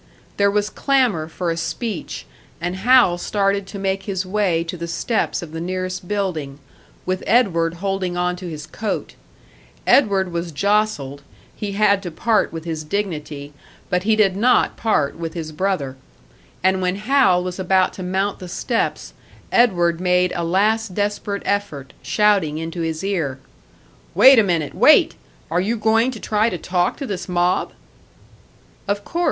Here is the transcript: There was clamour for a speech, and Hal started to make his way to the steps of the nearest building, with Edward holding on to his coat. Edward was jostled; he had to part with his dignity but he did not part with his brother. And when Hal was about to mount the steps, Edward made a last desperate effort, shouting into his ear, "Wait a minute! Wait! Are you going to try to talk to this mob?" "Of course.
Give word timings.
There 0.37 0.49
was 0.49 0.71
clamour 0.71 1.27
for 1.27 1.51
a 1.51 1.55
speech, 1.57 2.25
and 2.59 2.77
Hal 2.77 3.19
started 3.19 3.67
to 3.67 3.77
make 3.77 4.01
his 4.09 4.25
way 4.25 4.63
to 4.63 4.75
the 4.75 4.87
steps 4.87 5.43
of 5.43 5.51
the 5.51 5.61
nearest 5.61 6.07
building, 6.07 6.57
with 7.05 7.23
Edward 7.27 7.75
holding 7.75 8.17
on 8.17 8.35
to 8.37 8.49
his 8.49 8.65
coat. 8.65 9.13
Edward 9.85 10.31
was 10.31 10.51
jostled; 10.51 11.21
he 11.55 11.73
had 11.73 12.01
to 12.01 12.09
part 12.09 12.51
with 12.51 12.65
his 12.65 12.83
dignity 12.83 13.53
but 13.91 14.01
he 14.01 14.15
did 14.15 14.35
not 14.35 14.75
part 14.75 15.17
with 15.17 15.35
his 15.35 15.51
brother. 15.51 15.97
And 16.63 16.81
when 16.81 16.95
Hal 16.95 17.43
was 17.43 17.59
about 17.59 17.93
to 17.93 18.01
mount 18.01 18.39
the 18.39 18.49
steps, 18.49 19.13
Edward 19.51 20.01
made 20.01 20.33
a 20.35 20.43
last 20.43 20.95
desperate 20.95 21.43
effort, 21.45 21.93
shouting 22.01 22.57
into 22.57 22.81
his 22.81 23.03
ear, 23.03 23.37
"Wait 24.15 24.39
a 24.39 24.43
minute! 24.43 24.73
Wait! 24.73 25.13
Are 25.51 25.61
you 25.61 25.77
going 25.77 26.09
to 26.09 26.19
try 26.19 26.49
to 26.49 26.57
talk 26.57 26.97
to 26.97 27.05
this 27.05 27.29
mob?" 27.29 27.73
"Of 28.87 29.05
course. 29.05 29.19